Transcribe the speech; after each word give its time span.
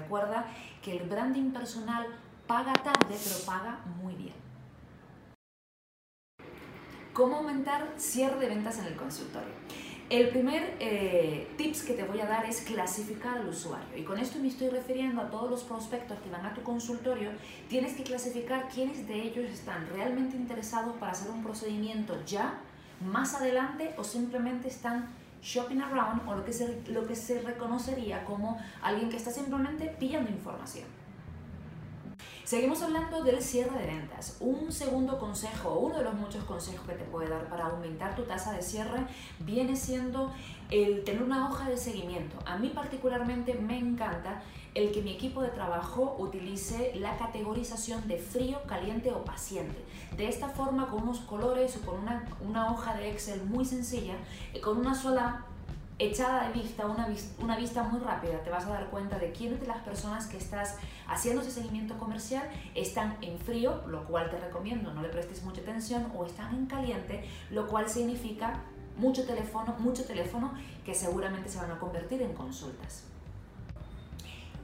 Recuerda 0.00 0.46
que 0.82 0.96
el 0.96 1.08
branding 1.08 1.52
personal 1.52 2.06
paga 2.46 2.72
tarde, 2.72 3.16
pero 3.24 3.36
paga 3.44 3.80
muy 4.00 4.14
bien. 4.14 4.34
¿Cómo 7.12 7.36
aumentar 7.36 7.94
cierre 7.96 8.38
de 8.38 8.48
ventas 8.48 8.78
en 8.78 8.86
el 8.86 8.96
consultorio? 8.96 9.54
El 10.08 10.28
primer 10.28 10.76
eh, 10.78 11.48
tips 11.56 11.82
que 11.82 11.94
te 11.94 12.04
voy 12.04 12.20
a 12.20 12.26
dar 12.26 12.44
es 12.44 12.60
clasificar 12.60 13.38
al 13.38 13.48
usuario. 13.48 13.96
Y 13.96 14.04
con 14.04 14.18
esto 14.18 14.38
me 14.38 14.48
estoy 14.48 14.68
refiriendo 14.68 15.20
a 15.20 15.30
todos 15.30 15.50
los 15.50 15.64
prospectos 15.64 16.18
que 16.20 16.30
van 16.30 16.46
a 16.46 16.54
tu 16.54 16.62
consultorio. 16.62 17.30
Tienes 17.68 17.94
que 17.96 18.04
clasificar 18.04 18.68
quiénes 18.68 19.08
de 19.08 19.20
ellos 19.20 19.50
están 19.50 19.88
realmente 19.88 20.36
interesados 20.36 20.94
para 20.98 21.12
hacer 21.12 21.30
un 21.30 21.42
procedimiento 21.42 22.22
ya, 22.24 22.60
más 23.00 23.34
adelante 23.34 23.94
o 23.98 24.04
simplemente 24.04 24.68
están 24.68 25.08
shopping 25.46 25.80
around 25.80 26.28
o 26.28 26.34
lo 26.34 26.44
que 26.44 26.52
se, 26.52 26.82
lo 26.88 27.06
que 27.06 27.14
se 27.14 27.40
reconocería 27.40 28.24
como 28.24 28.58
alguien 28.82 29.08
que 29.08 29.16
está 29.16 29.30
simplemente 29.30 29.94
pillando 29.98 30.28
información. 30.28 30.95
Seguimos 32.46 32.80
hablando 32.80 33.24
del 33.24 33.42
cierre 33.42 33.76
de 33.76 33.86
ventas. 33.88 34.36
Un 34.38 34.70
segundo 34.70 35.18
consejo, 35.18 35.80
uno 35.80 35.98
de 35.98 36.04
los 36.04 36.14
muchos 36.14 36.44
consejos 36.44 36.86
que 36.86 36.94
te 36.94 37.02
puede 37.02 37.28
dar 37.28 37.48
para 37.48 37.66
aumentar 37.66 38.14
tu 38.14 38.22
tasa 38.22 38.52
de 38.52 38.62
cierre, 38.62 39.04
viene 39.40 39.74
siendo 39.74 40.32
el 40.70 41.02
tener 41.02 41.24
una 41.24 41.48
hoja 41.48 41.68
de 41.68 41.76
seguimiento. 41.76 42.36
A 42.46 42.56
mí 42.56 42.68
particularmente 42.68 43.54
me 43.54 43.76
encanta 43.76 44.44
el 44.74 44.92
que 44.92 45.02
mi 45.02 45.14
equipo 45.14 45.42
de 45.42 45.48
trabajo 45.48 46.14
utilice 46.20 46.92
la 46.94 47.18
categorización 47.18 48.06
de 48.06 48.18
frío, 48.18 48.62
caliente 48.68 49.10
o 49.10 49.24
paciente. 49.24 49.84
De 50.16 50.28
esta 50.28 50.48
forma, 50.48 50.86
con 50.86 51.02
unos 51.02 51.18
colores 51.22 51.76
o 51.76 51.80
con 51.84 51.98
una, 51.98 52.28
una 52.46 52.70
hoja 52.70 52.94
de 52.94 53.10
Excel 53.10 53.42
muy 53.42 53.64
sencilla, 53.64 54.14
eh, 54.54 54.60
con 54.60 54.76
una 54.76 54.94
sola 54.94 55.46
echada 55.98 56.48
de 56.48 56.52
vista, 56.52 56.86
una, 56.86 57.08
una 57.38 57.56
vista 57.56 57.82
muy 57.82 58.00
rápida, 58.00 58.42
te 58.42 58.50
vas 58.50 58.66
a 58.66 58.70
dar 58.70 58.90
cuenta 58.90 59.18
de 59.18 59.32
quiénes 59.32 59.60
de 59.60 59.66
las 59.66 59.78
personas 59.78 60.26
que 60.26 60.36
estás 60.36 60.76
haciendo 61.08 61.42
ese 61.42 61.50
seguimiento 61.50 61.96
comercial 61.98 62.48
están 62.74 63.16
en 63.22 63.38
frío, 63.38 63.82
lo 63.86 64.04
cual 64.04 64.30
te 64.30 64.38
recomiendo 64.38 64.92
no 64.92 65.02
le 65.02 65.08
prestes 65.08 65.42
mucha 65.42 65.62
atención, 65.62 66.12
o 66.14 66.26
están 66.26 66.54
en 66.54 66.66
caliente, 66.66 67.24
lo 67.50 67.66
cual 67.66 67.88
significa 67.88 68.60
mucho 68.96 69.26
teléfono, 69.26 69.74
mucho 69.78 70.04
teléfono 70.04 70.52
que 70.84 70.94
seguramente 70.94 71.48
se 71.48 71.58
van 71.58 71.70
a 71.70 71.78
convertir 71.78 72.22
en 72.22 72.32
consultas. 72.34 73.04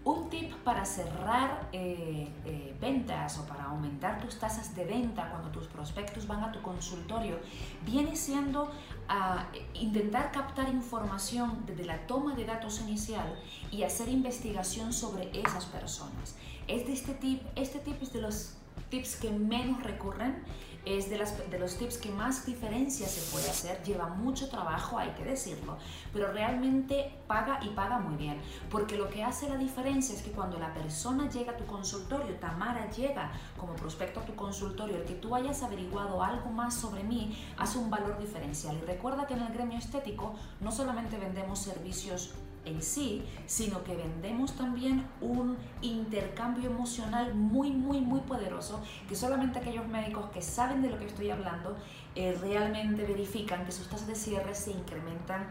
Un 0.04 0.28
tip 0.30 0.52
para 0.64 0.84
cerrar 0.84 1.68
eh, 1.72 2.28
eh, 2.44 2.76
ventas 2.80 3.38
o 3.38 3.46
para 3.46 3.66
aumentar 3.66 4.20
tus 4.20 4.36
tasas 4.36 4.74
de 4.74 4.84
venta 4.84 5.30
cuando 5.30 5.50
tus 5.50 5.68
prospectos 5.68 6.26
van 6.26 6.42
a 6.42 6.50
tu 6.50 6.60
consultorio 6.60 7.38
viene 7.86 8.16
siendo 8.16 8.68
ah, 9.08 9.46
intentar 9.74 10.32
captar 10.32 10.68
información 10.70 11.62
desde 11.66 11.84
la 11.84 12.04
toma 12.08 12.34
de 12.34 12.44
datos 12.44 12.80
inicial 12.80 13.38
y 13.70 13.84
hacer 13.84 14.08
investigación 14.08 14.92
sobre 14.92 15.30
esas 15.38 15.66
personas. 15.66 16.34
Es 16.66 16.84
de 16.86 16.94
este 16.94 17.14
tip, 17.14 17.40
este 17.54 17.78
tip 17.78 18.02
es 18.02 18.12
de 18.12 18.22
los 18.22 18.56
tips 18.92 19.16
que 19.16 19.30
menos 19.30 19.82
recurren 19.82 20.44
es 20.84 21.08
de, 21.08 21.16
las, 21.16 21.50
de 21.50 21.58
los 21.58 21.78
tips 21.78 21.96
que 21.96 22.10
más 22.10 22.44
diferencia 22.44 23.06
se 23.06 23.22
puede 23.32 23.48
hacer, 23.48 23.82
lleva 23.84 24.08
mucho 24.08 24.50
trabajo, 24.50 24.98
hay 24.98 25.12
que 25.12 25.24
decirlo, 25.24 25.78
pero 26.12 26.30
realmente 26.30 27.14
paga 27.26 27.60
y 27.62 27.68
paga 27.68 27.98
muy 27.98 28.16
bien, 28.16 28.38
porque 28.68 28.98
lo 28.98 29.08
que 29.08 29.24
hace 29.24 29.48
la 29.48 29.56
diferencia 29.56 30.14
es 30.14 30.20
que 30.20 30.30
cuando 30.32 30.58
la 30.58 30.74
persona 30.74 31.30
llega 31.30 31.52
a 31.52 31.56
tu 31.56 31.64
consultorio, 31.64 32.34
Tamara 32.34 32.90
llega 32.90 33.32
como 33.56 33.74
prospecto 33.76 34.20
a 34.20 34.26
tu 34.26 34.34
consultorio, 34.34 34.98
el 34.98 35.04
que 35.04 35.14
tú 35.14 35.34
hayas 35.34 35.62
averiguado 35.62 36.22
algo 36.22 36.50
más 36.50 36.74
sobre 36.74 37.02
mí 37.02 37.34
hace 37.56 37.78
un 37.78 37.88
valor 37.88 38.18
diferencial. 38.18 38.76
Y 38.76 38.84
recuerda 38.84 39.26
que 39.26 39.32
en 39.34 39.40
el 39.40 39.54
gremio 39.54 39.78
estético 39.78 40.34
no 40.60 40.70
solamente 40.70 41.16
vendemos 41.16 41.60
servicios 41.60 42.34
en 42.64 42.80
sí, 42.82 43.24
sino 43.46 43.82
que 43.82 43.96
vendemos 43.96 44.52
también 44.52 45.06
un 45.20 45.56
intercambio 45.80 46.70
emocional 46.70 47.34
muy, 47.34 47.70
muy, 47.70 48.00
muy 48.00 48.20
poderoso 48.20 48.80
que 49.08 49.16
solamente 49.16 49.58
aquellos 49.58 49.86
médicos 49.88 50.30
que 50.30 50.42
saben 50.42 50.80
de 50.80 50.90
lo 50.90 50.98
que 50.98 51.06
estoy 51.06 51.30
hablando 51.30 51.76
eh, 52.14 52.38
realmente 52.40 53.04
verifican 53.04 53.64
que 53.64 53.72
sus 53.72 53.88
tasas 53.88 54.06
de 54.06 54.14
cierre 54.14 54.54
se 54.54 54.70
incrementan 54.70 55.48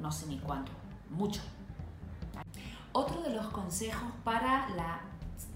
no 0.00 0.10
sé 0.12 0.26
ni 0.26 0.38
cuánto, 0.38 0.72
mucho. 1.10 1.40
Otro 2.92 3.22
de 3.22 3.30
los 3.30 3.46
consejos 3.48 4.12
para 4.22 4.68
la 4.70 5.00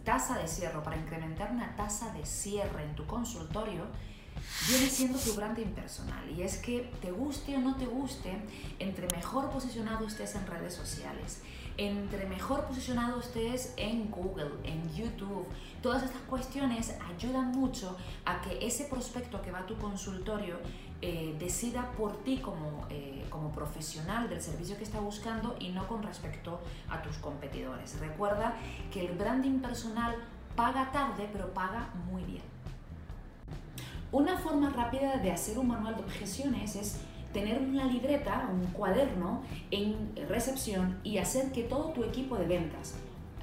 tasa 0.04 0.38
de 0.38 0.48
cierre, 0.48 0.80
para 0.82 0.96
incrementar 0.96 1.52
una 1.52 1.76
tasa 1.76 2.12
de 2.12 2.24
cierre 2.24 2.84
en 2.84 2.94
tu 2.94 3.06
consultorio, 3.06 3.84
viene 4.68 4.86
siendo 4.86 5.18
tu 5.18 5.34
branding 5.34 5.72
personal 5.72 6.28
y 6.30 6.42
es 6.42 6.58
que 6.58 6.90
te 7.00 7.10
guste 7.10 7.56
o 7.56 7.60
no 7.60 7.76
te 7.76 7.86
guste, 7.86 8.38
entre 8.78 9.08
mejor 9.14 9.50
posicionado 9.50 10.06
estés 10.06 10.34
en 10.34 10.46
redes 10.46 10.74
sociales, 10.74 11.42
entre 11.76 12.26
mejor 12.26 12.64
posicionado 12.64 13.20
estés 13.20 13.72
en 13.76 14.10
Google, 14.10 14.50
en 14.64 14.92
YouTube, 14.94 15.46
todas 15.80 16.02
estas 16.02 16.22
cuestiones 16.22 16.94
ayudan 17.14 17.52
mucho 17.52 17.96
a 18.24 18.40
que 18.40 18.66
ese 18.66 18.84
prospecto 18.84 19.40
que 19.42 19.52
va 19.52 19.60
a 19.60 19.66
tu 19.66 19.76
consultorio 19.76 20.56
eh, 21.00 21.36
decida 21.38 21.92
por 21.92 22.24
ti 22.24 22.38
como, 22.38 22.84
eh, 22.90 23.24
como 23.30 23.52
profesional 23.52 24.28
del 24.28 24.42
servicio 24.42 24.76
que 24.76 24.82
está 24.82 24.98
buscando 24.98 25.54
y 25.60 25.68
no 25.68 25.86
con 25.86 26.02
respecto 26.02 26.60
a 26.88 27.00
tus 27.02 27.16
competidores. 27.18 28.00
Recuerda 28.00 28.56
que 28.92 29.06
el 29.06 29.16
branding 29.16 29.60
personal 29.60 30.16
paga 30.56 30.90
tarde, 30.90 31.30
pero 31.32 31.54
paga 31.54 31.90
muy 32.10 32.24
bien. 32.24 32.42
Una 34.10 34.38
forma 34.38 34.70
rápida 34.70 35.18
de 35.18 35.30
hacer 35.30 35.58
un 35.58 35.68
manual 35.68 35.96
de 35.96 36.02
objeciones 36.02 36.76
es 36.76 36.96
tener 37.32 37.60
una 37.60 37.84
libreta, 37.84 38.48
un 38.50 38.64
cuaderno 38.72 39.42
en 39.70 40.14
recepción 40.28 40.98
y 41.04 41.18
hacer 41.18 41.52
que 41.52 41.64
todo 41.64 41.90
tu 41.90 42.04
equipo 42.04 42.36
de 42.38 42.46
ventas, 42.46 42.94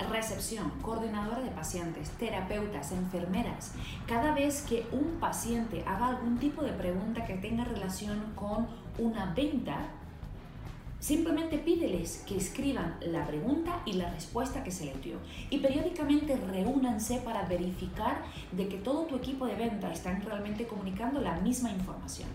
recepción, 0.10 0.72
coordinadora 0.82 1.42
de 1.42 1.52
pacientes, 1.52 2.10
terapeutas, 2.18 2.92
enfermeras, 2.92 3.74
cada 4.08 4.34
vez 4.34 4.64
que 4.64 4.88
un 4.92 5.20
paciente 5.20 5.84
haga 5.86 6.08
algún 6.08 6.40
tipo 6.40 6.64
de 6.64 6.72
pregunta 6.72 7.26
que 7.26 7.36
tenga 7.36 7.64
relación 7.64 8.34
con 8.36 8.68
una 8.98 9.34
venta, 9.36 9.90
Simplemente 11.06 11.60
pídeles 11.60 12.24
que 12.26 12.36
escriban 12.36 12.98
la 13.00 13.28
pregunta 13.28 13.84
y 13.86 13.94
la 13.94 14.10
respuesta 14.10 14.64
que 14.64 14.72
se 14.72 14.86
les 14.86 15.04
dio. 15.04 15.20
Y 15.52 15.60
periódicamente 15.60 16.36
reúnanse 16.36 17.20
para 17.20 17.44
verificar 17.44 18.24
de 18.52 18.68
que 18.68 18.78
todo 18.78 19.04
tu 19.04 19.18
equipo 19.18 19.46
de 19.46 19.54
venta 19.54 19.94
están 19.94 20.20
realmente 20.24 20.66
comunicando 20.66 21.22
la 21.22 21.36
misma 21.42 21.70
información. 21.70 22.28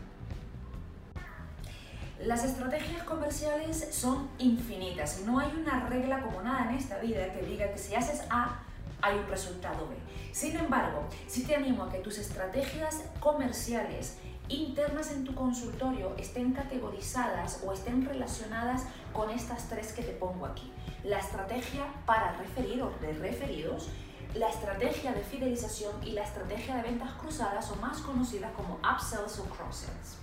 Las 2.25 2.44
estrategias 2.44 3.03
comerciales 3.03 3.88
son 3.91 4.28
infinitas 4.38 5.22
no 5.26 5.41
hay 5.41 5.50
una 5.60 5.88
regla 5.88 6.22
como 6.22 6.41
nada 6.41 6.70
en 6.70 6.76
esta 6.76 6.98
vida 6.98 7.32
que 7.32 7.42
diga 7.42 7.72
que 7.72 7.78
si 7.78 7.97
haces 7.97 8.22
A, 8.30 8.62
hay 9.03 9.19
un 9.19 9.26
resultado 9.26 9.88
B. 9.88 9.97
Sin 10.30 10.56
embargo, 10.56 11.09
si 11.26 11.42
te 11.42 11.56
animo 11.56 11.82
a 11.82 11.91
que 11.91 11.98
tus 11.98 12.19
estrategias 12.19 13.03
comerciales 13.19 14.19
internas 14.50 15.11
en 15.12 15.25
tu 15.25 15.34
consultorio 15.34 16.15
estén 16.19 16.53
categorizadas 16.53 17.62
o 17.65 17.72
estén 17.72 18.05
relacionadas 18.05 18.84
con 19.12 19.31
estas 19.31 19.69
tres 19.69 19.93
que 19.93 20.03
te 20.03 20.12
pongo 20.12 20.47
aquí. 20.47 20.72
La 21.05 21.19
estrategia 21.19 21.87
para 22.06 22.33
referir 22.33 22.84
de 23.00 23.12
referidos, 23.15 23.89
la 24.34 24.49
estrategia 24.49 25.12
de 25.12 25.22
fidelización 25.22 26.03
y 26.05 26.12
la 26.12 26.22
estrategia 26.22 26.77
de 26.77 26.83
ventas 26.83 27.12
cruzadas 27.12 27.71
o 27.71 27.77
más 27.77 27.99
conocida 27.99 28.53
como 28.53 28.75
upsells 28.77 29.39
o 29.39 29.44
cross-sells. 29.44 30.19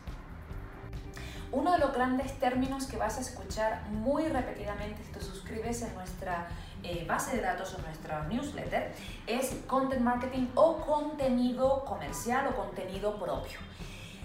Uno 1.51 1.71
de 1.71 1.77
los 1.79 1.93
grandes 1.93 2.37
términos 2.39 2.87
que 2.87 2.97
vas 2.97 3.17
a 3.17 3.21
escuchar 3.21 3.87
muy 3.89 4.27
repetidamente 4.27 5.01
si 5.03 5.11
te 5.13 5.21
suscribes 5.21 5.81
a 5.83 5.93
nuestra 5.93 6.49
eh, 6.83 7.05
base 7.07 7.37
de 7.37 7.41
datos 7.41 7.73
o 7.73 7.81
nuestra 7.81 8.25
newsletter 8.27 8.93
es 9.25 9.55
content 9.65 10.01
marketing 10.01 10.47
o 10.55 10.77
contenido 10.77 11.85
comercial 11.85 12.47
o 12.47 12.55
contenido 12.55 13.17
propio. 13.17 13.59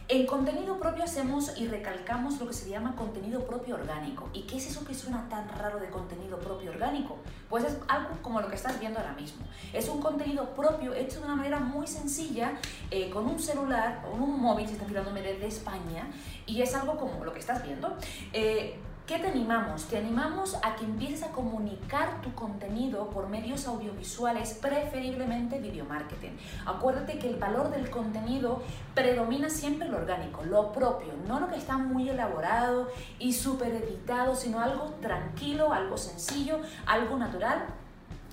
En 0.08 0.26
contenido 0.26 0.78
propio 0.78 1.04
hacemos 1.04 1.56
y 1.56 1.68
recalcamos 1.68 2.38
lo 2.40 2.46
que 2.46 2.52
se 2.52 2.68
llama 2.68 2.96
contenido 2.96 3.46
propio 3.46 3.76
orgánico. 3.76 4.28
¿Y 4.32 4.42
qué 4.42 4.56
es 4.56 4.68
eso 4.68 4.84
que 4.84 4.94
suena 4.94 5.28
tan 5.28 5.48
raro 5.48 5.78
de 5.78 5.88
contenido 5.90 6.38
propio 6.38 6.70
orgánico? 6.70 7.18
Pues 7.48 7.64
es 7.64 7.78
algo 7.88 8.10
como 8.20 8.40
lo 8.40 8.48
que 8.48 8.56
estás 8.56 8.78
viendo 8.80 8.98
ahora 8.98 9.14
mismo. 9.14 9.44
Es 9.72 9.88
un 9.88 10.00
contenido 10.00 10.54
propio 10.54 10.92
hecho 10.92 11.20
de 11.20 11.26
una 11.26 11.36
manera 11.36 11.60
muy 11.60 11.86
sencilla, 11.86 12.58
eh, 12.90 13.10
con 13.10 13.26
un 13.26 13.38
celular 13.38 14.04
o 14.10 14.16
un 14.16 14.40
móvil, 14.40 14.66
si 14.66 14.74
estás 14.74 14.88
mirándome 14.88 15.22
desde 15.22 15.46
España, 15.46 16.10
y 16.46 16.60
es 16.60 16.74
algo 16.74 16.96
como 16.96 17.24
lo 17.24 17.32
que 17.32 17.38
estás 17.38 17.62
viendo. 17.62 17.96
Eh, 18.32 18.78
¿Qué 19.06 19.18
te 19.18 19.26
animamos? 19.26 19.86
Te 19.86 19.98
animamos 19.98 20.56
a 20.62 20.76
que 20.76 20.84
empieces 20.84 21.24
a 21.24 21.32
comunicar 21.32 22.20
tu 22.20 22.32
contenido 22.34 23.10
por 23.10 23.28
medios 23.28 23.66
audiovisuales, 23.66 24.54
preferiblemente 24.54 25.58
video 25.58 25.84
marketing. 25.84 26.30
Acuérdate 26.64 27.18
que 27.18 27.28
el 27.28 27.36
valor 27.36 27.70
del 27.70 27.90
contenido 27.90 28.62
predomina 28.94 29.50
siempre 29.50 29.88
lo 29.88 29.96
orgánico, 29.96 30.44
lo 30.44 30.70
propio, 30.70 31.14
no 31.26 31.40
lo 31.40 31.48
que 31.48 31.56
está 31.56 31.78
muy 31.78 32.08
elaborado 32.10 32.90
y 33.18 33.32
súper 33.32 33.74
editado, 33.74 34.36
sino 34.36 34.60
algo 34.60 34.94
tranquilo, 35.00 35.72
algo 35.72 35.98
sencillo, 35.98 36.60
algo 36.86 37.18
natural. 37.18 37.64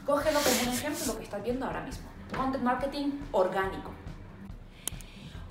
Cógelo 0.06 0.40
como 0.40 0.70
un 0.70 0.78
ejemplo 0.78 1.04
lo 1.08 1.18
que 1.18 1.24
estás 1.24 1.44
viendo 1.44 1.66
ahora 1.66 1.82
mismo. 1.82 2.08
Content 2.38 2.64
marketing 2.64 3.10
orgánico. 3.32 3.90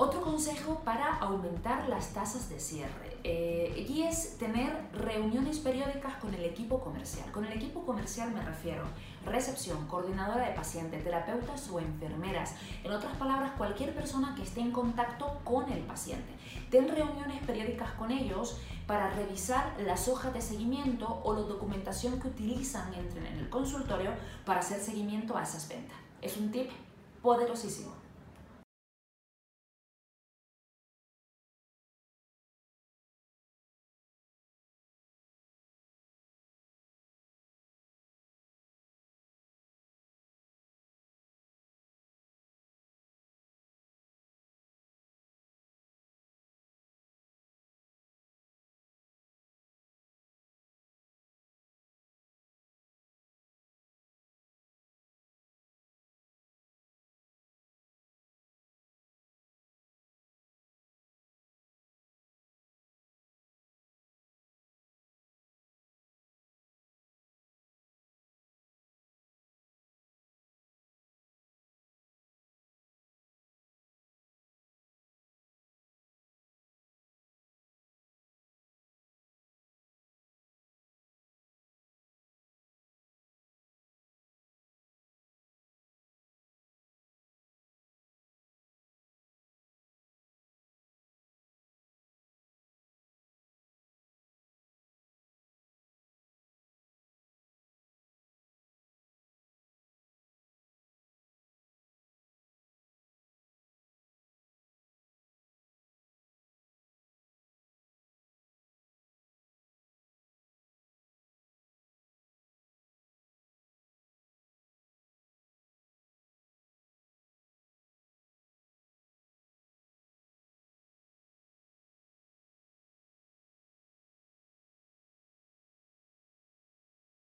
Otro 0.01 0.21
consejo 0.21 0.81
para 0.85 1.17
aumentar 1.17 1.89
las 1.89 2.13
tasas 2.13 2.49
de 2.49 2.61
cierre 2.61 3.19
eh, 3.25 3.85
y 3.89 4.05
es 4.05 4.39
tener 4.39 4.73
reuniones 4.93 5.59
periódicas 5.59 6.15
con 6.19 6.33
el 6.35 6.45
equipo 6.45 6.79
comercial. 6.79 7.33
Con 7.33 7.45
el 7.45 7.53
equipo 7.53 7.85
comercial 7.85 8.31
me 8.31 8.41
refiero 8.41 8.85
recepción, 9.27 9.89
coordinadora 9.89 10.47
de 10.47 10.55
paciente, 10.55 10.99
terapeutas 10.99 11.69
o 11.71 11.81
enfermeras. 11.81 12.55
En 12.85 12.93
otras 12.93 13.17
palabras, 13.17 13.55
cualquier 13.59 13.93
persona 13.93 14.37
que 14.37 14.45
esté 14.45 14.61
en 14.61 14.71
contacto 14.71 15.41
con 15.43 15.69
el 15.73 15.81
paciente. 15.81 16.33
Ten 16.71 16.87
reuniones 16.87 17.43
periódicas 17.45 17.91
con 17.95 18.13
ellos 18.13 18.61
para 18.87 19.11
revisar 19.11 19.75
las 19.81 20.07
hojas 20.07 20.33
de 20.33 20.41
seguimiento 20.41 21.21
o 21.25 21.35
la 21.35 21.41
documentación 21.41 22.21
que 22.21 22.29
utilizan 22.29 22.95
en 22.95 23.27
el 23.37 23.51
consultorio 23.51 24.13
para 24.47 24.61
hacer 24.61 24.79
seguimiento 24.79 25.37
a 25.37 25.43
esas 25.43 25.69
ventas. 25.69 25.97
Es 26.23 26.37
un 26.37 26.53
tip 26.53 26.71
poderosísimo. 27.21 28.08